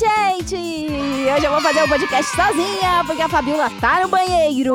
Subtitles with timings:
[0.00, 0.56] gente!
[0.56, 4.74] Hoje eu vou fazer o um podcast sozinha, porque a Fabiola tá no banheiro.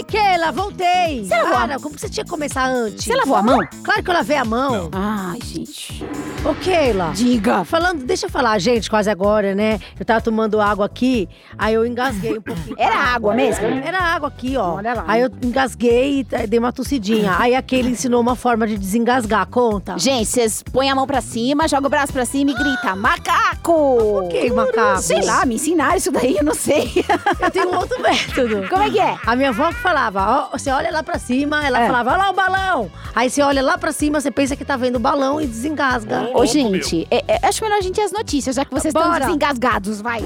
[0.00, 1.24] Ai, Keila, voltei.
[1.26, 3.04] Você lavou a Para, como que você tinha que começar antes?
[3.04, 3.60] Você lavou a mão?
[3.84, 4.88] Claro que eu lavei a mão.
[4.92, 6.02] Ai, gente.
[6.42, 7.12] Ô, Keila.
[7.14, 7.64] Diga.
[7.64, 9.78] Falando, deixa eu falar, gente, quase agora, né?
[9.98, 11.28] Eu tava tomando água aqui,
[11.58, 12.74] aí eu engasguei um pouquinho.
[12.78, 13.66] Era água mesmo?
[13.66, 14.76] Era água aqui, ó.
[14.76, 15.04] Olha lá.
[15.06, 17.36] Aí eu engasguei e dei uma tossidinha.
[17.38, 19.98] Aí aquele ensinou uma forma de desengasgar, conta.
[19.98, 24.28] Gente, vocês põem a mão pra cima, jogam o braço pra cima e grita: macaco!
[24.30, 25.02] Que macaco?
[25.02, 26.90] Sei lá, me ensinaram isso daí, eu não sei.
[27.38, 28.66] Eu tenho um outro método.
[28.66, 29.18] Como é que é?
[29.26, 31.86] A minha avó que falava, ó, você olha lá pra cima, ela É.
[31.86, 32.90] falava, olha lá o balão.
[33.14, 36.30] Aí você olha lá pra cima, você pensa que tá vendo o balão e desengasga.
[36.32, 39.10] Ô, gente, é- é- acho melhor a gente ir às notícias, já que vocês estão
[39.10, 39.24] Bora.
[39.26, 40.24] desengasgados, vai.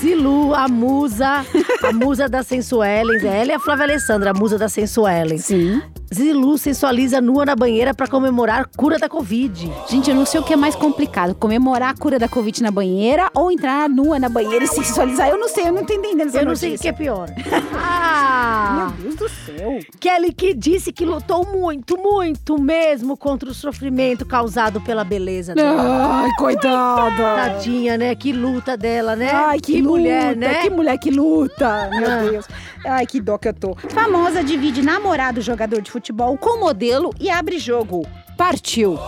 [0.00, 1.44] Zilu, a musa,
[1.82, 3.24] a musa da Sensuelens.
[3.24, 5.44] Ela e a Flávia Alessandra, a musa da Sensuelens.
[5.44, 5.80] Sim.
[6.12, 9.70] Zilu sensualiza nua na banheira pra comemorar cura da Covid.
[9.88, 12.70] Gente, eu não sei o que é mais complicado: comemorar a cura da Covid na
[12.70, 15.28] banheira ou entrar nua na banheira e sensualizar.
[15.28, 16.92] Eu não sei, eu não tô entendendo essa Eu não sei o notícia.
[16.92, 17.28] que é pior.
[17.74, 18.92] ah!
[18.98, 19.78] Meu Deus do céu.
[19.98, 26.22] Kelly que disse que lutou muito, muito mesmo contra o sofrimento causado pela beleza dela.
[26.22, 27.16] Ai, coitada.
[27.36, 28.14] Tadinha, né?
[28.14, 29.30] Que luta dela, né?
[29.32, 30.54] Ai, que, mulher, luta, né?
[30.62, 31.88] Que mulher que luta.
[31.92, 32.16] Meu Ah.
[32.30, 32.46] Deus.
[32.84, 33.74] Ai, que dó que eu tô.
[33.88, 38.06] Famosa divide namorado jogador de futebol com modelo e abre jogo.
[38.36, 38.98] Partiu.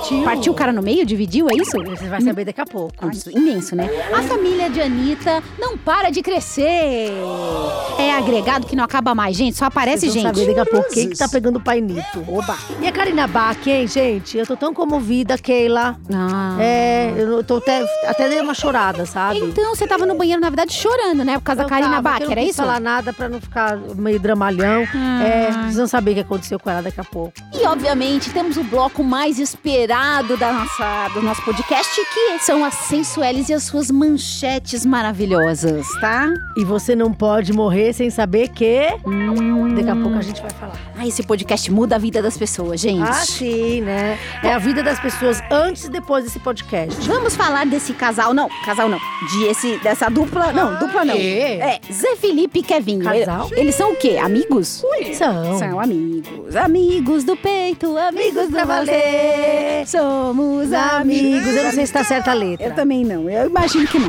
[0.00, 0.22] Partiu.
[0.24, 1.04] Partiu o cara no meio?
[1.04, 1.72] Dividiu, é isso?
[1.72, 2.94] Você vai saber daqui a pouco.
[3.04, 3.88] Nossa, imenso, né?
[4.16, 7.12] A família de Anitta não para de crescer.
[7.98, 9.56] É agregado que não acaba mais, gente.
[9.56, 10.38] Só aparece Vocês vão gente.
[10.38, 12.24] saber daqui a pouco quem que tá pegando o painito.
[12.26, 12.56] Oba.
[12.80, 14.38] E a Karina Bach, hein, gente?
[14.38, 15.96] Eu tô tão comovida, Keila.
[16.12, 16.56] Ah.
[16.60, 19.40] É, eu tô até, até dei uma chorada, sabe?
[19.40, 21.38] Então você tava no banheiro, na verdade, chorando, né?
[21.38, 22.54] Por causa Eu da Karina Bach, não era isso?
[22.54, 24.86] falar nada pra não ficar meio dramalhão.
[24.94, 25.22] Ah.
[25.22, 27.32] É, vão saber o que aconteceu com ela daqui a pouco.
[27.52, 32.74] E, obviamente, temos o bloco mais esperado da nossa, do nosso podcast, que são as
[32.74, 36.32] sensuelles e as suas manchetes maravilhosas, tá?
[36.56, 38.82] E você não pode morrer sem saber que...
[39.74, 40.89] Daqui a pouco a gente vai falar.
[41.02, 43.08] Ah, esse podcast muda a vida das pessoas, gente.
[43.08, 44.18] Ah, sim, né?
[44.42, 47.00] É a vida das pessoas antes e depois desse podcast.
[47.08, 51.14] Vamos falar desse casal, não, casal não, de esse, dessa dupla, não, dupla não.
[51.14, 51.58] quê?
[51.58, 53.02] É, Zé Felipe e Kevinho.
[53.02, 53.48] Casal?
[53.52, 54.18] Ele- Eles são o quê?
[54.22, 54.84] Amigos?
[55.14, 55.58] São.
[55.58, 59.86] São amigos, amigos do peito, amigos do valer.
[59.86, 61.46] Somos amigos.
[61.56, 62.66] Eu não sei se tá certa a letra.
[62.66, 64.08] Eu também não, eu imagino que não.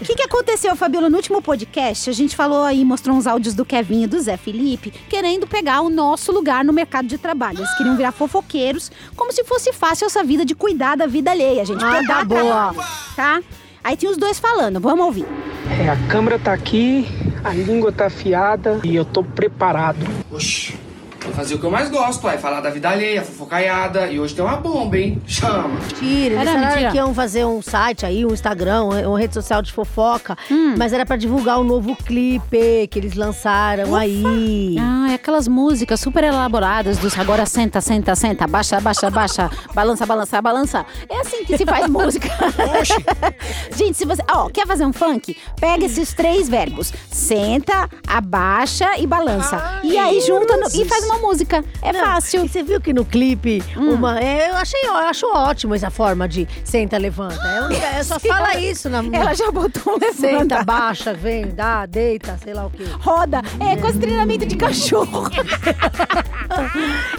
[0.00, 1.10] O que, que aconteceu, Fabiola?
[1.10, 4.36] No último podcast, a gente falou aí, mostrou uns áudios do Kevin e do Zé
[4.36, 7.58] Felipe, querendo pegar o nosso lugar no mercado de trabalho.
[7.58, 11.64] Eles queriam virar fofoqueiros, como se fosse fácil essa vida de cuidar da vida alheia,
[11.64, 11.84] gente.
[11.84, 12.74] Ah, tá boa.
[13.16, 13.42] Tá?
[13.82, 15.26] Aí tinha os dois falando, vamos ouvir.
[15.80, 17.06] É, a câmera tá aqui,
[17.42, 20.06] a língua tá afiada e eu tô preparado.
[20.30, 20.78] Oxi,
[21.38, 24.08] fazer o que eu mais gosto, é falar da vida alheia, fofocaiada.
[24.08, 25.22] E hoje tem uma bomba, hein?
[25.24, 25.68] Chama.
[25.78, 26.90] Mentira, eles Era falaram mentira.
[26.90, 30.74] que iam fazer um site aí, um Instagram, uma rede social de fofoca, Hum.
[30.76, 34.76] mas era pra divulgar um novo clipe que eles lançaram aí.
[34.80, 40.04] Ah, é aquelas músicas super elaboradas dos agora senta, senta, senta, baixa, baixa, baixa, balança,
[40.04, 40.86] balança, balança.
[41.08, 42.28] É assim que se faz música.
[43.76, 45.36] Gente, se você, ó, quer fazer um funk?
[45.60, 49.80] Pega esses três verbos: senta, abaixa e balança.
[49.84, 51.27] e aí junta no- e faz uma música.
[51.82, 52.42] É Não, fácil.
[52.42, 52.44] Hum.
[52.44, 56.28] E você viu que no clipe, uma, é, eu achei, eu acho ótimo essa forma
[56.28, 57.68] de senta, levanta.
[57.70, 61.86] É, é só fala isso na Ela já botou um Senta, levanta, baixa, vem, dá,
[61.86, 62.84] deita, sei lá o quê.
[63.00, 63.42] roda.
[63.60, 65.28] É quase treinamento de cachorro.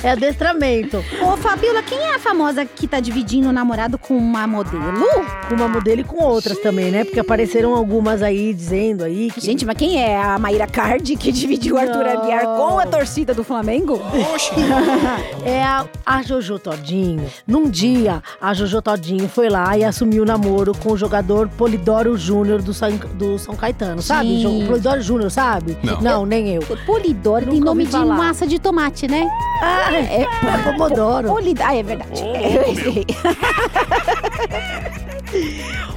[0.04, 1.04] É adestramento.
[1.22, 5.06] Ô, Fabiola, quem é a famosa que tá dividindo o namorado com uma modelo?
[5.48, 7.04] Com uma modelo e com outras também, né?
[7.04, 9.42] Porque apareceram algumas aí dizendo aí que.
[9.42, 12.08] Gente, mas quem é a Maíra Cardi que dividiu o Arthur.
[12.08, 13.99] Aguiar com a torcida do Flamengo?
[15.46, 17.26] É a, a Jojo Todinho.
[17.48, 22.18] Num dia, a Jojo Todinho foi lá e assumiu o namoro com o jogador Polidoro
[22.18, 24.42] Júnior do, São- do São Caetano, sabe?
[24.42, 25.78] Jo- Polidoro Júnior, sabe?
[26.02, 26.26] Não.
[26.26, 26.62] nem eu.
[26.86, 29.28] Polidoro tem nome de massa de tomate, né?
[29.62, 30.26] Ah, é,
[30.64, 31.28] Pomodoro.
[31.30, 31.68] Polidoro.
[31.70, 32.22] Ah, é verdade.
[32.22, 33.06] Eu errei.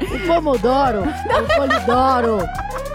[0.03, 2.39] O Pomodoro, o Polidoro.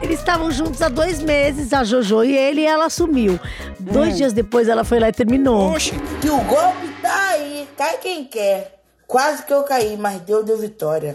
[0.00, 3.38] Eles estavam juntos há dois meses, a Jojo e ele, e ela assumiu.
[3.80, 5.74] Dois dias depois ela foi lá e terminou.
[6.20, 8.80] Que o golpe tá aí, cai quem quer.
[9.06, 11.12] Quase que eu caí, mas Deus deu vitória.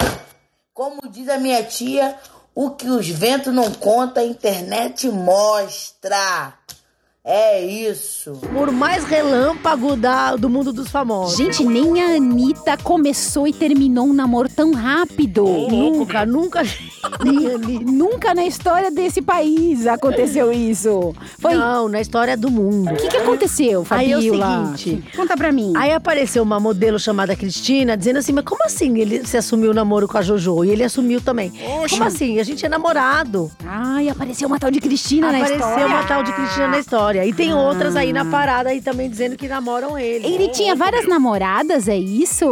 [0.74, 2.16] Como diz a minha tia,
[2.56, 6.54] o que os ventos não contam, a internet mostra.
[7.26, 8.34] É isso.
[8.54, 11.38] Por mais relâmpago da, do mundo dos famosos.
[11.38, 15.46] Gente, nem a Anitta começou e terminou um namoro tão rápido.
[15.46, 16.64] nunca, nunca.
[17.24, 17.86] nem a Anitta.
[17.90, 21.16] Nunca na história desse país aconteceu isso.
[21.40, 21.54] Foi.
[21.56, 22.92] Não, na história do mundo.
[22.92, 24.76] O que, que aconteceu, Aí é o Fabiola?
[24.78, 25.04] seguinte.
[25.16, 25.72] Conta pra mim.
[25.78, 29.74] Aí apareceu uma modelo chamada Cristina dizendo assim: Mas como assim ele se assumiu o
[29.74, 30.66] namoro com a JoJo?
[30.66, 31.54] E ele assumiu também.
[31.90, 32.38] Como assim?
[32.40, 33.50] A gente é namorado.
[33.66, 35.88] Ai, apareceu uma tal de Cristina na Apareceu história.
[35.88, 37.13] uma tal de Cristina na história.
[37.26, 40.26] E tem outras aí na parada aí também dizendo que namoram ele.
[40.26, 42.46] Ele tinha várias namoradas, é isso?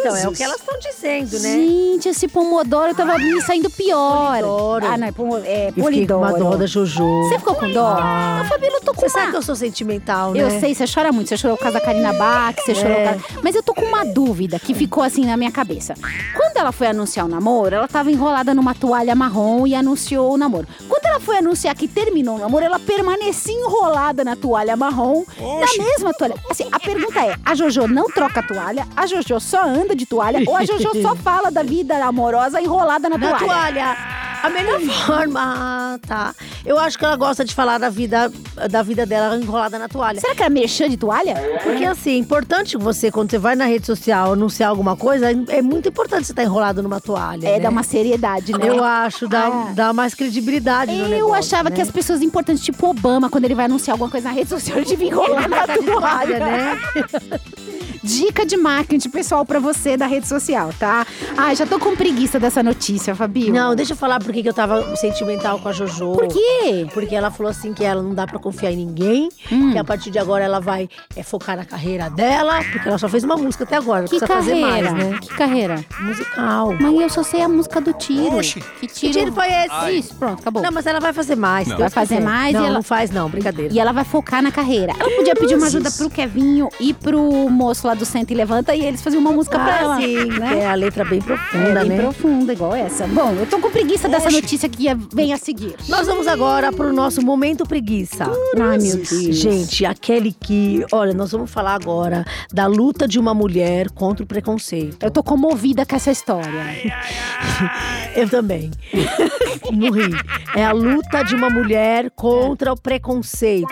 [0.00, 1.52] Então, é o que elas estão dizendo, né?
[1.52, 4.38] Gente, esse Pomodoro tava me saindo pior.
[4.40, 4.86] Polidoro.
[4.86, 6.50] Ah, não, é, pomo, é Eu fiquei com uma Polidoro.
[6.52, 7.22] dó da Jojo.
[7.28, 7.86] Você ficou com dó?
[7.98, 8.40] Ah.
[8.40, 9.10] Ah, Fabíola, eu tô com Você uma...
[9.10, 10.40] sabe que eu sou sentimental, né?
[10.42, 11.28] Eu sei, você chora muito.
[11.28, 13.14] Você chorou por causa da Karina Bach, você chorou É.
[13.14, 13.40] por causa...
[13.42, 15.94] Mas eu tô com uma dúvida que ficou assim na minha cabeça.
[16.36, 20.36] Quando ela foi anunciar o namoro, ela tava enrolada numa toalha marrom e anunciou o
[20.36, 20.66] namoro.
[20.88, 25.84] Quando ela foi anunciar que terminou o namoro, ela permanecia enrolada na toalha marrom, na
[25.84, 26.34] mesma toalha.
[26.50, 28.86] Assim, a pergunta é, a Jojo não troca toalha?
[28.96, 30.40] A Jojo só anda de toalha?
[30.46, 33.46] Ou a Jojo só fala da vida amorosa enrolada na Na toalha?
[33.46, 33.96] toalha.
[34.42, 35.40] A melhor forma.
[35.40, 36.34] Ah, tá.
[36.64, 38.30] Eu acho que ela gosta de falar da vida,
[38.70, 40.20] da vida dela enrolada na toalha.
[40.20, 41.34] Será que era merchan de toalha?
[41.62, 45.62] Porque assim, é importante você, quando você vai na rede social anunciar alguma coisa, é
[45.62, 47.46] muito importante você estar enrolado numa toalha.
[47.48, 47.60] É, né?
[47.60, 48.68] dá uma seriedade, né?
[48.68, 49.72] Eu acho, dá, Ah.
[49.74, 51.76] dá mais credibilidade Eu negócio, achava né?
[51.76, 54.76] que as pessoas importantes, tipo Obama, quando ele vai anunciar alguma coisa na rede social,
[54.78, 56.78] ele devia enrolar na Tá toalha, né?
[58.08, 61.06] Dica de marketing pessoal pra você da rede social, tá?
[61.36, 63.52] Ai, já tô com preguiça dessa notícia, Fabio.
[63.52, 66.12] Não, deixa eu falar por que eu tava sentimental com a Jojo.
[66.12, 66.86] Por quê?
[66.94, 69.72] Porque ela falou assim que ela não dá pra confiar em ninguém, Hum.
[69.72, 73.08] que a partir de agora ela vai é, focar na carreira dela, porque ela só
[73.08, 74.88] fez uma música até agora, Que precisa carreira?
[74.88, 75.18] fazer mais, né?
[75.20, 75.84] Que carreira?
[76.00, 76.72] Musical.
[76.80, 78.36] Mãe, eu só sei a música do tiro.
[78.38, 78.60] Oxi.
[78.80, 79.12] Que Que tiro?
[79.12, 79.98] tiro foi esse?
[79.98, 80.62] Isso, pronto, acabou.
[80.62, 81.68] Não, mas ela vai fazer mais.
[81.68, 81.76] Não.
[81.76, 83.72] Vai fazer mais e Não, ela- não faz não, brincadeira.
[83.72, 84.92] E ela vai focar na carreira.
[84.98, 87.20] Ela podia pedir uma ajuda pro Kevinho e pro
[87.50, 89.96] moço lá do Senta e Levanta e eles faziam uma música pra Ah, ela.
[90.00, 90.60] sim, né?
[90.60, 92.02] é a letra bem profunda, É bem né?
[92.02, 93.06] profunda, igual essa.
[93.06, 95.74] Bom, eu tô com preguiça dessa notícia que vem a seguir.
[95.88, 98.24] Nós vamos agora pro nosso momento preguiça.
[98.58, 99.10] Ai, meu Deus.
[99.36, 100.84] Gente, aquele que.
[100.92, 104.96] Olha, nós vamos falar agora da luta de uma mulher contra o preconceito.
[105.04, 106.48] Eu tô comovida com essa história.
[108.14, 108.70] Eu também.
[109.72, 110.10] Morri.
[110.54, 113.66] É a luta de uma mulher contra o preconceito.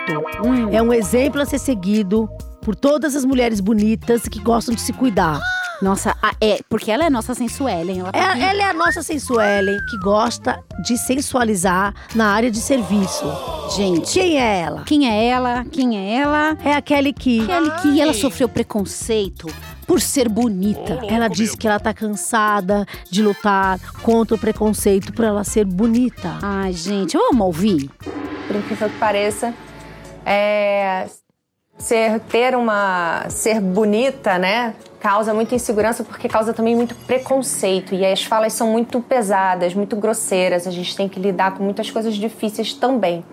[0.45, 0.69] Hum.
[0.71, 2.29] É um exemplo a ser seguido
[2.67, 5.39] por todas as mulheres bonitas que gostam de se cuidar.
[5.81, 7.99] Nossa, a- é, porque ela é nossa sensuelen.
[8.01, 8.19] Ela tá.
[8.37, 13.23] É- ela é a nossa sensuelen que gosta de sensualizar na área de serviço.
[13.73, 14.83] Gente, Quem é ela?
[14.83, 15.63] quem é ela?
[15.71, 16.57] Quem é ela?
[16.61, 17.45] É aquele que.
[17.45, 19.47] Kelly que ela sofreu preconceito
[19.85, 20.99] por ser bonita.
[21.07, 26.37] Ela disse que ela tá cansada de lutar contra o preconceito por ela ser bonita.
[26.41, 27.89] Ai, gente, vamos ouvir?
[28.45, 29.53] por incrível que pareça,
[30.25, 31.05] é,
[31.77, 38.05] ser ter uma ser bonita, né, causa muita insegurança porque causa também muito preconceito e
[38.05, 40.67] as falas são muito pesadas, muito grosseiras.
[40.67, 43.23] A gente tem que lidar com muitas coisas difíceis também.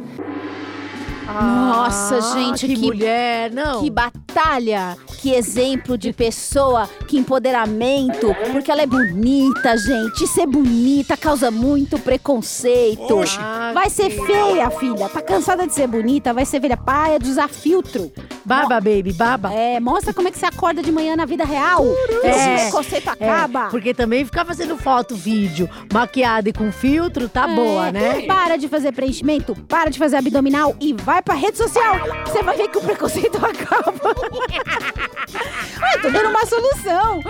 [1.34, 3.80] Nossa, gente, Ah, que, que- mulher, não.
[3.82, 10.26] Que batalha, que exemplo de pessoa, que empoderamento, porque ela é bonita, gente.
[10.26, 13.16] Ser bonita causa muito preconceito.
[13.18, 13.38] Oxe.
[13.72, 15.08] Vai ser feia, filha.
[15.08, 16.76] Tá cansada de ser bonita, vai ser velha.
[16.76, 18.12] Paia de usar filtro.
[18.44, 19.52] Baba, baby, baba.
[19.52, 21.84] É, mostra como é que você acorda de manhã na vida real.
[22.22, 23.68] Esse É, preconceito É, acaba.
[23.70, 28.22] porque também ficar fazendo foto, vídeo, maquiada e com filtro, tá boa, É, né?
[28.26, 31.96] Para de fazer preenchimento, para de fazer abdominal e vai pra rede social.
[32.26, 34.14] Você vai ver que o preconceito acaba.
[35.82, 37.20] Ai, tô dando uma solução.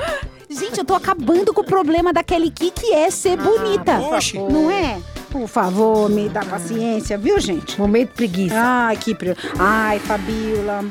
[0.49, 3.99] Gente, eu tô acabando com o problema da Kelly Ki, que é ser bonita.
[4.00, 4.38] Oxe.
[4.38, 5.00] Não é?
[5.30, 7.78] Por favor, me dá paciência, viu, gente?
[7.80, 8.54] Momento preguiça.
[8.57, 9.14] Ai, que...
[9.14, 10.85] pre- Ai, Fabiola.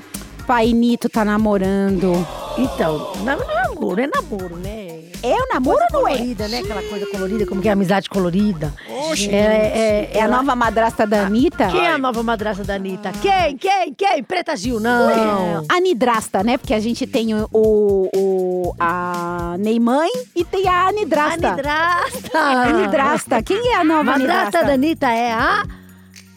[0.45, 2.11] Pai Nito tá namorando.
[2.57, 4.82] Então, não é namoro, é namoro, né?
[5.23, 6.11] É o namoro ou não é?
[6.17, 6.59] colorida, né?
[6.59, 8.73] Aquela coisa colorida, como que é a amizade colorida.
[9.09, 9.29] Oxe.
[9.29, 11.67] É, é, É a ela- nova madrasta da Anitta?
[11.67, 13.11] Quem é a nova madraça da Anitta?
[13.21, 13.55] Quem?
[13.57, 13.93] Quem?
[13.93, 14.21] Quem?
[14.23, 15.63] Preta Gil, não.
[15.69, 16.57] A Nidrasta, né?
[16.57, 21.47] Porque a gente tem o, o, o- a Neymãe e tem a Anidrasta.
[21.47, 22.39] Anidrasta.
[22.39, 23.43] Anidrasta.
[23.43, 24.63] Quem é a A nova madrasta Anidrasta?
[24.65, 25.63] da Anitta é a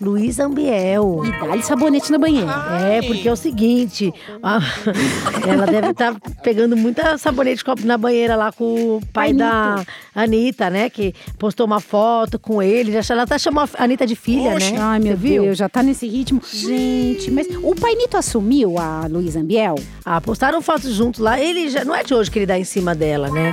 [0.00, 1.22] Luísa Ambiel.
[1.24, 2.50] E dá-lhe sabonete na banheira.
[2.82, 4.12] É, porque é o seguinte,
[4.42, 4.60] a-
[5.46, 9.32] ela deve estar pegando muita sabonete de copo na banheira lá com o pai Pai
[9.32, 9.82] da
[10.14, 10.88] Anitta, né?
[10.88, 12.92] Que postou uma foto com ele.
[13.00, 14.72] Já, ela até chamou a Anitta de filha, Oxe.
[14.72, 14.78] né?
[14.80, 15.42] Ai, meu Você viu?
[15.44, 16.40] Deus, já tá nesse ritmo.
[16.52, 19.74] Gente, mas o Pai Nito assumiu a Luísa Ambiel?
[20.04, 21.40] Ah, postaram fotos juntos lá.
[21.40, 23.52] Ele já não é de hoje que ele dá em cima dela, né?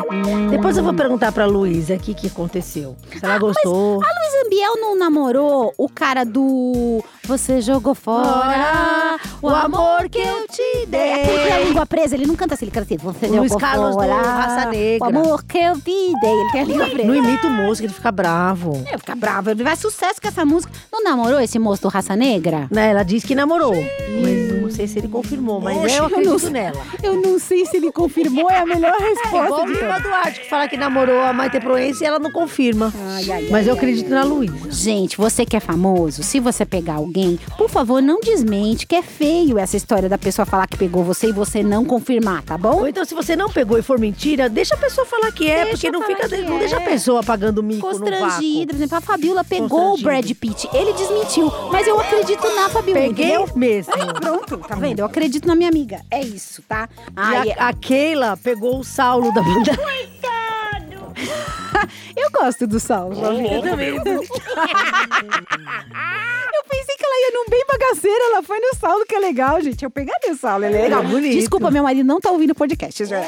[0.51, 2.95] Depois eu vou perguntar pra Luísa o que, aconteceu.
[3.17, 3.93] Se ela gostou.
[4.03, 10.47] A Luísa Biel não namorou o cara do Você jogou fora o amor que eu
[10.47, 10.99] te dei.
[10.99, 12.97] É porque a língua presa, ele não canta assim, ele canta assim.
[12.97, 15.05] Você Luiz jogou Carlos do fora Raça Negra.
[15.05, 16.31] o amor que eu te dei.
[16.31, 17.07] Ele tem a língua presa.
[17.07, 18.83] Não imita o músico, ele fica bravo.
[18.87, 20.73] É, fica bravo, ele vai sucesso com essa música.
[20.91, 22.67] Não namorou esse moço do Raça Negra?
[22.71, 23.73] Né, ela disse que namorou.
[23.73, 26.85] Mas não sei se ele confirmou, mas Oxe, eu eu não acredito nela.
[27.01, 29.99] Eu não sei se ele confirmou, é a melhor É igual resposta de Lima.
[29.99, 32.93] Duarte, que fala que namorou a Maite Proença e ela não confirma.
[32.97, 34.71] Ai, ai, mas ai, eu ai, acredito na Luísa.
[34.71, 39.01] Gente, você que é famoso, se você pegar alguém, por favor, não desmente, que é
[39.01, 42.79] feio essa história da pessoa falar que pegou você e você não confirmar, tá bom?
[42.79, 45.65] Ou então, se você não pegou e for mentira, deixa a pessoa falar que é,
[45.65, 46.27] Deixa porque não fica.
[46.43, 46.59] Não é.
[46.59, 48.09] deixa a pessoa pagando mico no vácuo.
[48.09, 49.97] Constrangida, por exemplo, a Fabiola pegou o.
[49.97, 50.69] Brad Pitt.
[50.73, 52.99] Ele desmentiu, mas eu acredito na Fabiola.
[52.99, 53.49] Peguei entendeu?
[53.55, 53.93] mesmo.
[54.19, 54.99] Pronto, tá vendo?
[54.99, 56.01] Eu acredito na minha amiga.
[56.09, 56.89] É isso, tá?
[57.09, 59.71] E Ai, a, a Keila pegou o Saulo da banda.
[62.15, 63.15] eu gosto do Saulo.
[63.15, 63.95] Eu também.
[66.53, 69.83] Eu pensei ela ia num bem bagaceira, ela foi no Saulo, que é legal, gente.
[69.83, 71.03] Eu pegaria o Saulo, ele é legal.
[71.03, 71.33] É bonito.
[71.33, 73.19] Desculpa, meu marido não tá ouvindo o podcast, já.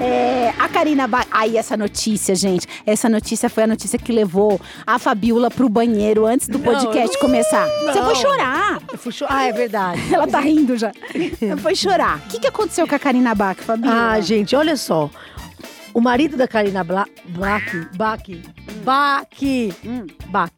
[0.00, 1.24] É, a Karina ba...
[1.30, 2.66] Aí, essa notícia, gente.
[2.86, 7.66] Essa notícia foi a notícia que levou a Fabiola pro banheiro antes do podcast começar.
[7.66, 8.04] Você não.
[8.06, 8.80] foi chorar.
[8.92, 10.00] Eu fui cho- Ah, é verdade.
[10.14, 10.92] Ela tá rindo já.
[11.60, 12.18] Foi chorar.
[12.18, 14.12] O que, que aconteceu com a Karina Bach, Fabiola?
[14.12, 15.10] Ah, gente, olha só.
[15.94, 18.22] O marido da Karina Bla Black, Bach,
[18.82, 19.26] Bach,
[19.84, 20.06] Hum.
[20.28, 20.50] Bach.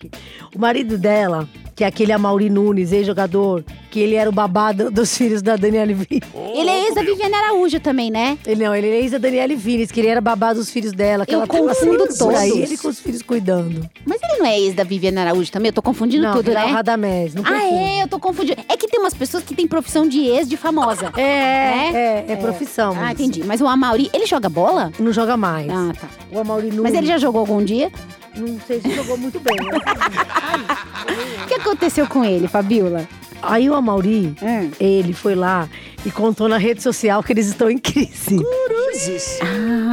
[0.54, 5.16] O marido dela, que é aquele Amaury Nunes, ex-jogador, que ele era o babado dos
[5.16, 6.22] filhos da Daniele Vines.
[6.54, 8.38] Ele é ex da Viviane Araújo também, né?
[8.46, 11.26] Ele não, ele é ex da Daniele Vines, que ele era babado dos filhos dela.
[11.26, 12.64] Que Eu ela tava confundo sempre por aí, todos.
[12.70, 13.88] ele com os filhos cuidando.
[14.06, 15.68] Mas ele não é ex da Viviane Araújo também?
[15.70, 16.70] Eu tô confundindo não, tudo, ele é né?
[16.70, 17.74] o Radamés, não Ah, confunde.
[17.74, 18.62] é, eu tô confundindo.
[18.68, 21.12] É que tem umas pessoas que têm profissão de ex de famosa.
[21.16, 22.94] É, é, é, profissão.
[22.98, 23.42] Ah, entendi.
[23.44, 24.92] Mas o Amauri, ele joga bola?
[24.98, 25.68] Não joga mais.
[25.70, 26.08] Ah, tá.
[26.32, 26.82] O Amaury Nunes.
[26.82, 27.90] Mas ele já jogou algum dia?
[28.36, 29.56] Não sei se jogou muito bem.
[29.56, 29.78] né?
[31.44, 33.06] O que aconteceu com ele, Fabiola?
[33.42, 34.70] Aí o Amaury, Hum.
[34.80, 35.68] ele foi lá
[36.04, 38.36] e contou na rede social que eles estão em crise.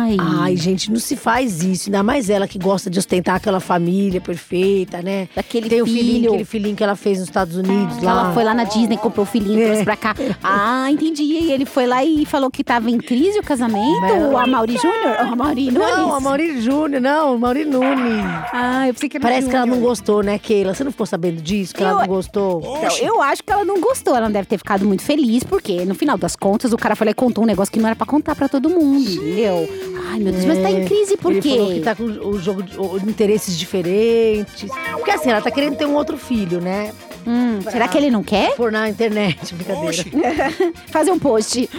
[0.01, 0.17] Ai.
[0.20, 1.89] Ai, gente, não se faz isso.
[1.89, 5.27] Ainda mais ela que gosta de ostentar aquela família perfeita, né?
[5.36, 6.29] Daquele Tem o filhinho, filho.
[6.29, 8.12] aquele filhinho que ela fez nos Estados Unidos lá.
[8.12, 9.65] Ela foi lá na Disney, comprou o filhinho, É.
[9.65, 10.15] trouxe pra cá.
[10.43, 11.24] Ah, entendi.
[11.24, 14.01] E ele foi lá e falou que tava em crise o casamento?
[14.01, 15.15] Mas- O Amauri Júnior?
[15.29, 15.89] O Amauri Nunes?
[15.98, 18.25] Não, a Mauri Júnior, não, Mauri Nunes.
[18.53, 20.74] Ah, eu pensei que era Parece que ela não gostou, né, Keila?
[20.74, 21.74] Você não ficou sabendo disso?
[21.75, 22.60] Que Eu- ela não gostou?
[22.77, 24.15] Então, eu acho que ela não gostou.
[24.15, 27.05] Ela não deve ter ficado muito feliz, porque no final das contas o cara foi
[27.05, 29.67] lá e contou um negócio que não era pra contar pra todo mundo, entendeu?
[30.12, 31.36] Ai, meu Deus, mas tá em crise por É.
[31.36, 31.50] Ele quê?
[31.58, 34.70] falou que tá com o jogo de o- interesses diferentes.
[34.94, 36.91] Porque assim, ela tá querendo ter um outro filho, né?
[37.25, 38.56] Hum, será que ele não quer?
[38.56, 40.04] Por na internet, brincadeira.
[40.92, 41.70] fazer um post.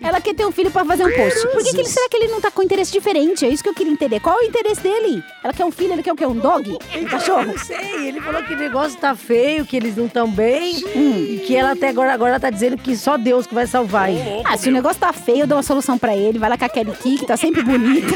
[0.00, 1.46] Ela quer ter um filho pra fazer um post.
[1.48, 3.44] Por que, que ele, será que ele não tá com interesse diferente?
[3.44, 4.20] É isso que eu queria entender.
[4.20, 5.22] Qual é o interesse dele?
[5.42, 6.26] Ela quer um filho, ele quer o quê?
[6.26, 6.70] Um dog?
[6.96, 7.44] Um cachorro?
[7.46, 10.76] Não sei, ele falou que o negócio tá feio, que eles não estão bem.
[10.96, 14.42] E que ela até agora, agora tá dizendo que só Deus que vai salvar ele.
[14.44, 16.38] Ah, se o negócio tá feio, eu dou uma solução pra ele.
[16.38, 18.14] Vai lá com a Kelly Key, que tá sempre bonita.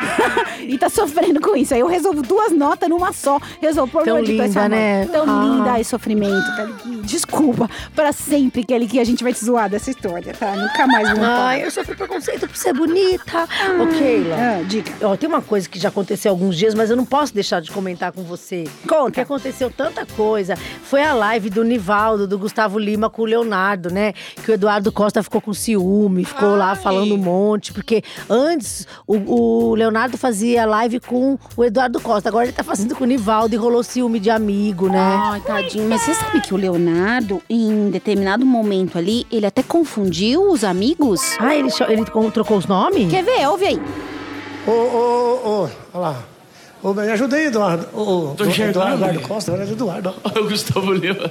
[0.60, 1.74] e tá sofrendo com isso.
[1.74, 3.38] Aí eu resolvo duas notas numa só.
[3.60, 5.06] Resolvo por Tão amor de Deus, linda, né?
[5.06, 5.42] Tão Ah.
[5.44, 5.70] linda.
[5.72, 7.00] Ai, sofrimento, Key.
[7.02, 7.70] Desculpa.
[7.94, 10.54] Pra sempre, Key, a gente vai te zoar dessa história, tá?
[10.56, 11.48] Nunca mais falar.
[11.48, 13.48] Ai, eu sofri preconceito por ser bonita.
[13.80, 14.36] Ô, Keila.
[14.36, 14.90] Ah, diga.
[15.02, 17.60] Ó, tem uma coisa que já aconteceu há alguns dias, mas eu não posso deixar
[17.60, 18.64] de comentar com você.
[18.88, 19.04] Conta.
[19.04, 20.56] Porque aconteceu tanta coisa.
[20.82, 24.12] Foi a live do Nivaldo, do Gustavo Lima com o Leonardo, né?
[24.44, 27.72] Que o Eduardo Costa ficou com ciúme, ficou lá falando um monte.
[27.72, 32.28] Porque antes o, o Leonardo fazia live com o Eduardo Costa.
[32.28, 34.98] Agora ele tá fazendo com o Nivaldo e rolou ciúme de amigo, né?
[34.98, 35.88] Ai, tadinho.
[35.88, 41.20] Mas você sabe que o Leonardo, em determinado momento ali, ele até confundiu os amigos?
[41.38, 43.10] Ah, ele, ele trocou os nomes?
[43.10, 43.46] Quer ver?
[43.46, 43.82] Ouve aí.
[44.66, 46.24] Ô, ô, ô, olha lá.
[46.82, 47.86] Ô, me ajuda aí, Eduardo.
[47.92, 48.94] Ô, Tô Eduardo, enxergando.
[48.94, 50.14] Eduardo Costa, era Eduardo.
[50.24, 51.30] o Gustavo Lima.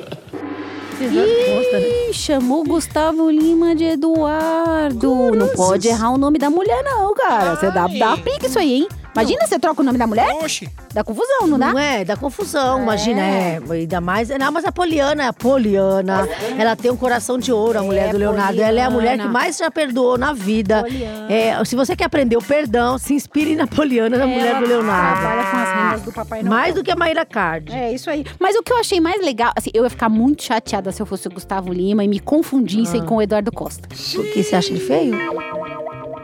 [0.99, 2.09] Né?
[2.09, 5.31] Ih, chamou Gustavo Lima de Eduardo.
[5.33, 7.55] Não pode errar o nome da mulher, não, cara.
[7.55, 8.88] Você dá, dá pique isso aí, hein?
[9.21, 10.27] Imagina você troca o nome da mulher?
[10.41, 10.69] Oxi.
[10.93, 11.71] Dá confusão, não dá?
[11.71, 12.03] Não é?
[12.05, 13.21] Dá confusão, imagina.
[13.21, 14.29] É, ainda mais.
[14.29, 16.27] Não, mas a Poliana é a Poliana.
[16.57, 18.61] Ela tem um coração de ouro, a mulher do Leonardo.
[18.61, 19.33] Ela é a mulher que Poliana.
[19.33, 20.81] mais já perdoou na vida.
[20.83, 21.31] Poliana.
[21.31, 25.19] É, se você quer aprender o perdão, se inspire na Poliana, na mulher do Leonardo.
[25.19, 26.51] Trabalha com as rendas do Papai Noel.
[26.53, 27.71] Mais do que a Mayra Card.
[27.71, 28.25] É, isso aí.
[28.39, 31.05] Mas o que eu achei mais legal, assim, eu ia ficar muito chateada se eu
[31.05, 33.88] fosse o Gustavo Lima e me confundissem com o Eduardo Costa.
[33.88, 35.15] Por que você acha ele feio?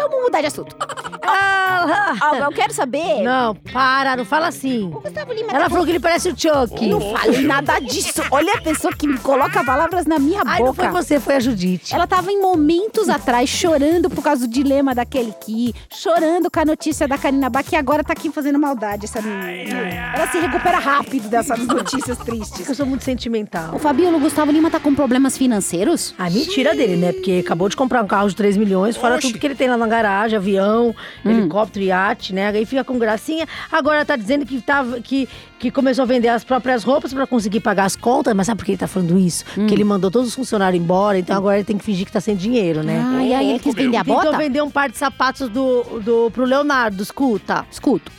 [0.09, 0.75] Vamos mudar de assunto.
[1.23, 2.15] Ah!
[2.21, 3.21] Ó, eu quero saber.
[3.23, 4.85] Não, para, não fala assim.
[4.93, 6.87] O Gustavo Lima Ela tá falou que ele parece o Chuck.
[6.87, 8.21] Não falei nada disso.
[8.31, 11.01] Olha a pessoa que me coloca palavras na minha Ai, não foi boca.
[11.01, 11.93] você, foi a Judite.
[11.93, 16.65] Ela tava em momentos atrás chorando por causa do dilema daquele que, chorando com a
[16.65, 19.79] notícia da Karina Bach, que agora tá aqui fazendo maldade, essa menina.
[20.15, 22.67] Ela se recupera rápido dessas notícias tristes.
[22.67, 23.73] Eu sou muito sentimental.
[23.75, 26.13] O Fabiola, o Gustavo Lima tá com problemas financeiros?
[26.17, 27.13] A mentira dele, né?
[27.13, 29.77] Porque acabou de comprar um carro de 3 milhões, fora tudo que ele tem lá
[29.77, 32.49] na garagem, avião, helicóptero, iate, né?
[32.49, 33.47] Aí fica com gracinha.
[33.71, 37.61] Agora tá dizendo que, tava, que, que começou a vender as próprias roupas pra conseguir
[37.61, 38.33] pagar as contas.
[38.33, 39.45] Mas sabe por que ele tá falando isso?
[39.53, 42.19] Porque ele mandou todos os funcionários embora, então agora ele tem que fingir que tá
[42.21, 43.03] sem dinheiro, né?
[43.05, 44.37] Ah, e aí ele quis vender a bota?
[44.37, 47.65] vender um par de sapatos do, do, pro Leonardo, escuta.
[47.71, 48.11] Escuto.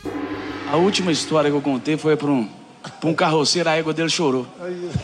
[0.71, 2.49] A última história que eu contei foi para um,
[2.99, 4.47] pra um carroceiro, a égua dele chorou.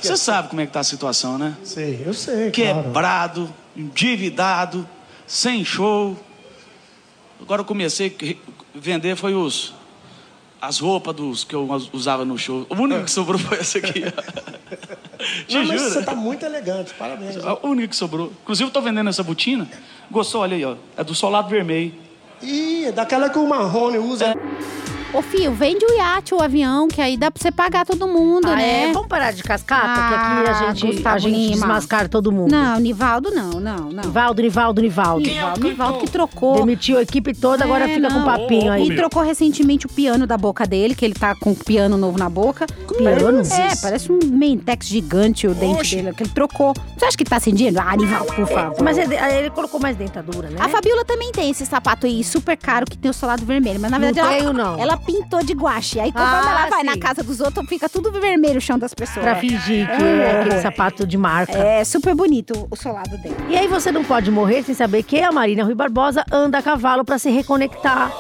[0.01, 1.53] Você sabe como é que tá a situação, né?
[1.63, 2.83] Sei, eu sei, claro.
[2.83, 4.87] Quebrado, endividado,
[5.27, 6.17] sem show.
[7.43, 9.73] Agora eu comecei a vender foi os
[10.62, 12.65] as roupas dos que eu usava no show.
[12.69, 14.01] O único que sobrou foi essa aqui.
[15.45, 15.93] Te Não, mas juro.
[15.93, 17.35] você tá muito elegante, parabéns.
[17.38, 18.31] A única que sobrou.
[18.43, 19.69] Inclusive, eu tô vendendo essa botina.
[20.09, 20.41] Gostou?
[20.41, 20.75] Olha aí, ó.
[20.95, 21.93] É do solado vermelho.
[22.41, 24.33] Ih, é daquela que o Marrone usa.
[25.13, 28.48] Ô, filho, vende o iate, o avião, que aí dá pra você pagar todo mundo,
[28.48, 28.86] Ah, né?
[28.89, 28.91] é?
[28.91, 31.51] Vamos parar de cascata, que aqui a Ah, gente, a gente Lima.
[31.51, 32.50] desmascara todo mundo.
[32.51, 34.03] Não, Nivaldo não, não, não.
[34.05, 35.27] Nivaldo, Nivaldo, Nivaldo.
[35.29, 36.55] Nivaldo, Nivaldo que trocou.
[36.55, 38.25] Demitiu a equipe toda, agora É, fica com não.
[38.25, 38.89] papinho aí.
[38.89, 42.17] E trocou recentemente o piano da boca dele, que ele tá com um piano novo
[42.17, 42.65] na boca.
[42.98, 43.41] Piano?
[43.41, 46.74] É, parece um mentex gigante o dente dele, que ele trocou.
[46.98, 47.77] Você acha que tá sem dinheiro?
[47.79, 48.82] Ah, Nivaldo, por favor.
[48.84, 50.58] Mas ele, ele colocou mais dentadura, né?
[50.60, 53.79] A Fabiola também tem esse sapato aí super caro que tem o solado vermelho.
[53.79, 54.79] Mas na Não verdade tenho, ela, não.
[54.79, 56.00] ela pintou de guache.
[56.00, 56.86] Aí conforme Ah, ela vai sim.
[56.88, 59.24] na casa dos outros, fica tudo vermelho o chão das pessoas.
[59.24, 60.05] Pra fingir que É.
[60.05, 61.57] é aquele sapato de marca.
[61.57, 63.36] É super bonito o solado dele.
[63.50, 66.62] E aí você não pode morrer sem saber que a Marina Rui Barbosa anda a
[66.62, 68.12] cavalo pra se reconectar.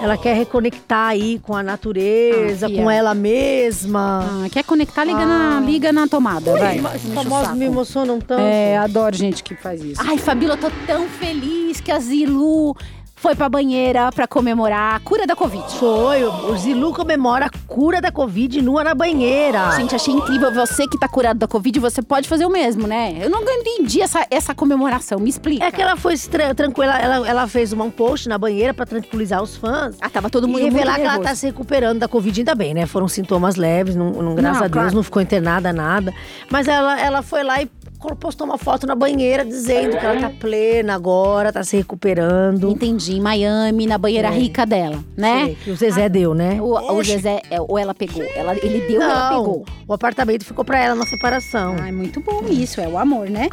[0.00, 4.44] Ela quer reconectar aí com a natureza, Ah, com ela mesma.
[4.44, 5.02] Ah, quer conectar?
[5.04, 6.78] Liga, na, liga na tomada, vai.
[6.78, 8.40] Mas Enche o famosos me emocionam tanto.
[8.40, 10.00] É, adoro gente que faz isso.
[10.06, 12.76] Ai, Fabíola, eu tô tão feliz que a Zilu
[13.20, 15.64] foi pra banheira pra comemorar a cura da Covid.
[15.76, 19.72] Foi, o Zilu comemora a cura da Covid nua na banheira.
[19.72, 20.52] Gente, achei incrível.
[20.52, 23.16] Você que tá curado da Covid, você pode fazer o mesmo, né?
[23.20, 25.18] Eu não entendi essa, essa comemoração.
[25.18, 25.64] Me explica.
[25.64, 29.42] É que ela foi tra- tranquila, ela, ela fez um post na banheira pra tranquilizar
[29.42, 29.96] os fãs.
[30.00, 32.72] Ah, tava todo mundo e revelar que ela tá se recuperando da Covid, ainda bem,
[32.74, 32.86] né?
[32.86, 34.94] Foram sintomas leves, não, não- graças Não, a Deus, claro.
[34.94, 36.14] não ficou internada, nada.
[36.50, 40.30] Mas ela, ela foi lá e postou uma foto na banheira dizendo que ela tá
[40.30, 42.70] plena agora, tá se recuperando.
[42.70, 43.16] Entendi.
[43.16, 45.46] Em Miami, na banheira rica dela, né?
[45.46, 46.58] Sei, Que o Zezé deu, né?
[46.60, 48.22] O, o Zezé, é, ou ela pegou.
[48.36, 49.64] Ela, ele deu ou ela Não, pegou.
[49.88, 51.76] o apartamento ficou pra ela na separação.
[51.80, 53.48] Ai, muito bom isso, é o amor, né?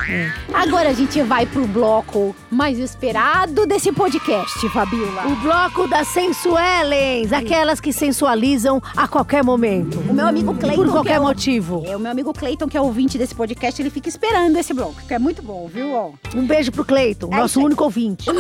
[0.54, 5.26] Agora a gente vai pro bloco mais esperado desse podcast, Fabiola.
[5.28, 10.00] O bloco das sensuelens, aquelas que sensualizam a qualquer momento.
[10.10, 10.76] O meu amigo Cleiton.
[10.76, 11.84] Por que qualquer é motivo.
[11.88, 15.02] É, o meu amigo Cleiton, que é ouvinte desse podcast, ele fica esperando esse bloco,
[15.08, 15.94] que é muito bom, viu?
[15.94, 16.12] Ó.
[16.36, 18.26] Um beijo pro Cleiton, É nosso único ouvinte.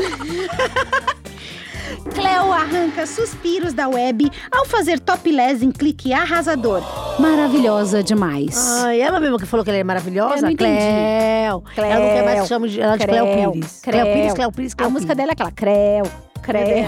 [2.13, 6.81] Cleo arranca suspiros da web ao fazer topless em clique arrasador.
[7.19, 8.55] Maravilhosa demais.
[8.84, 10.38] Ai, ela mesma que falou que ela é maravilhosa?
[10.38, 10.77] Eu não entendi.
[10.77, 11.63] Cleo.
[11.73, 11.86] Cleo.
[11.91, 13.79] Ela não quer mais que chame de, ela de Cleo Pires.
[13.81, 14.01] Creu.
[14.01, 16.05] Cleo Pires, Cleo Pires, Cleo A música dela é aquela Creu,
[16.45, 16.86] Creu.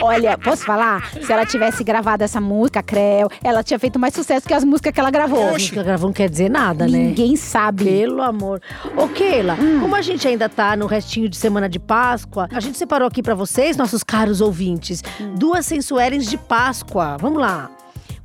[0.00, 1.10] Olha, posso falar?
[1.22, 4.92] Se ela tivesse gravado essa música, Creu, ela tinha feito mais sucesso que as músicas
[4.92, 5.48] que ela gravou.
[5.48, 6.98] A música que ela gravou não quer dizer nada, né?
[6.98, 7.84] Ninguém sabe.
[7.84, 8.60] Pelo amor.
[8.96, 9.80] Ô, Keila, Hum.
[9.80, 13.22] como a gente ainda tá no restinho de semana de Páscoa, a gente separou aqui
[13.22, 15.34] pra vocês, nossos caros ouvintes, Hum.
[15.36, 17.16] duas sensuelles de Páscoa.
[17.18, 17.70] Vamos lá.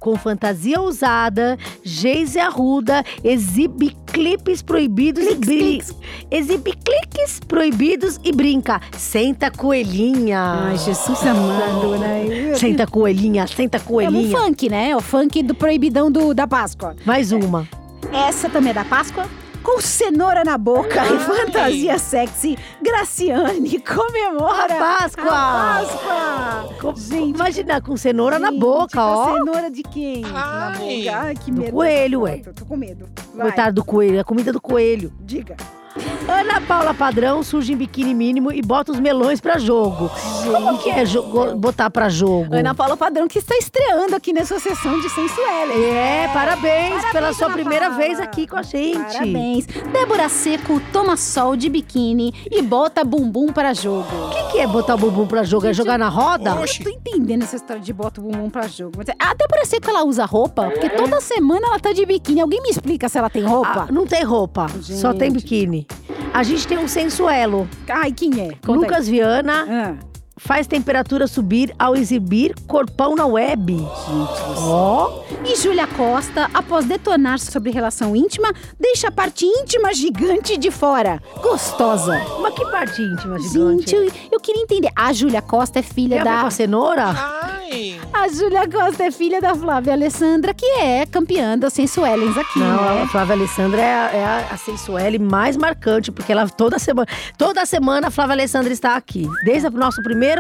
[0.04, 5.86] Com fantasia ousada, Geise Arruda exibe clipes proibidos e brinca.
[6.30, 8.82] Exibe cliques proibidos e brinca.
[8.98, 10.42] Senta coelhinha.
[10.42, 12.54] Ai, Jesus amado, né?
[12.56, 14.38] Senta coelhinha, senta É um coelhinha.
[14.38, 14.94] funk, né?
[14.94, 16.98] O funk do proibidão do, da Páscoa.
[17.06, 17.66] Mais uma.
[18.12, 19.26] Essa também é da Páscoa?
[19.64, 25.24] Com cenoura na boca e fantasia sexy, Graciane comemora A Páscoa!
[25.32, 26.94] a Páscoa!
[26.98, 29.34] Gente, Imagina, com cenoura na gente, boca, a ó.
[29.34, 30.22] cenoura de quem?
[30.22, 31.18] Na boca.
[31.18, 31.72] Ai, que Do medo.
[31.72, 32.38] coelho, ué.
[32.40, 33.08] Tô, tô com medo.
[33.34, 35.14] Vai, Coitado do coelho, é a comida do coelho.
[35.22, 35.56] diga.
[36.28, 40.10] Ana Paula Padrão surge em biquíni mínimo e bota os melões pra jogo.
[40.46, 42.54] Como que é jogo- botar pra jogo?
[42.56, 45.74] Ana Paula Padrão, que está estreando aqui nessa sessão de Sensuela.
[45.74, 48.04] É, parabéns, Parabéns, pela sua Ana primeira Paula.
[48.04, 48.98] vez aqui com a gente.
[49.14, 49.66] Parabéns.
[49.92, 54.08] Débora Seco toma sol de biquíni e bota bumbum para jogo.
[54.28, 55.68] O que, que é botar o bumbum pra jogo?
[55.68, 56.52] É jogar na roda?
[56.52, 59.02] Eu tô entendendo essa história de bota o bumbum pra jogo.
[59.20, 60.70] A Débora Seco, ela usa roupa?
[60.70, 62.42] Porque toda semana ela tá de biquíni.
[62.42, 63.88] Alguém me explica se ela tem Ah, roupa?
[63.92, 65.86] não tem roupa, só tem biquíni.
[66.34, 67.70] A gente tem um sensuelo.
[67.88, 68.56] Ai, quem é?
[68.66, 69.70] Conta Lucas Viana aí.
[69.70, 70.13] Ah.
[70.46, 73.78] Faz temperatura subir ao exibir corpão na web.
[74.58, 80.70] Ó, E Júlia Costa, após detonar sobre relação íntima, deixa a parte íntima gigante de
[80.72, 81.22] fora.
[81.42, 82.22] Gostosa.
[82.42, 83.90] mas que parte íntima, gigante.
[83.92, 84.90] Gente, eu, eu queria entender.
[84.96, 86.42] A Júlia Costa é filha Tem da.
[86.42, 87.06] com a cenoura?
[87.06, 88.00] Ai.
[88.14, 92.82] A Júlia Costa é filha da Flávia Alessandra, que é campeã da Sensuelens aqui, Não,
[92.96, 93.02] né?
[93.04, 97.08] a Flávia Alessandra é a, é a, a sensuele mais marcante, porque ela toda semana,
[97.38, 99.28] toda semana a Flávia Alessandra está aqui.
[99.44, 100.33] Desde o nosso primeiro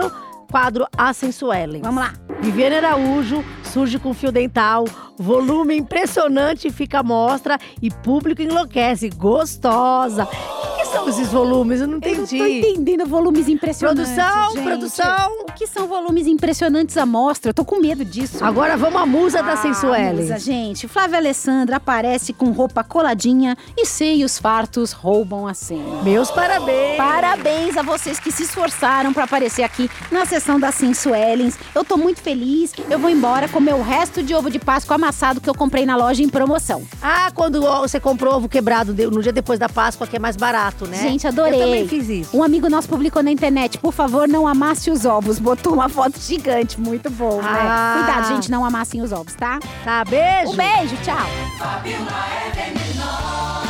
[0.49, 1.81] quadro, A Sensuelen.
[1.81, 2.13] Vamos lá.
[2.41, 4.85] Viviane Araújo surge com fio dental,
[5.17, 9.09] volume impressionante fica à mostra e público enlouquece.
[9.09, 10.25] Gostosa.
[10.25, 11.81] O que, que são esses volumes?
[11.81, 12.59] Eu não Eu não tô entendi.
[12.59, 14.11] entendendo volumes impressionantes.
[14.13, 14.63] Produção, gente.
[14.63, 15.31] produção.
[15.41, 17.49] O que são volumes impressionantes à mostra?
[17.49, 18.43] Eu tô com medo disso.
[18.45, 20.13] Agora vamos à musa da Ah, Sensuelen.
[20.21, 20.87] musa, gente.
[20.87, 26.03] Flávia Alessandra aparece com roupa coladinha e seios fartos roubam a cena.
[26.03, 26.97] Meus parabéns.
[26.97, 31.57] Parabéns a vocês que se esforçaram para aparecer aqui na sessão da Sensuelens.
[31.73, 32.71] Eu tô muito feliz.
[32.89, 35.95] Eu vou embora comer o resto de ovo de Páscoa amassado que eu comprei na
[35.95, 36.81] loja em promoção.
[37.01, 40.87] Ah, quando você comprou ovo quebrado no dia depois da Páscoa, que é mais barato,
[40.87, 40.97] né?
[40.97, 41.61] Gente, adorei.
[41.61, 42.35] Eu também fiz isso.
[42.35, 45.37] Um amigo nosso publicou na internet, por favor, não amasse os ovos.
[45.39, 47.51] Botou uma foto gigante, muito bom, Ah.
[47.51, 48.03] né?
[48.03, 49.59] Cuidado, gente, não amassem os ovos, tá?
[49.83, 50.51] Tá, beijo.
[50.51, 51.27] Um beijo, tchau.
[51.59, 53.62] Fabiola é.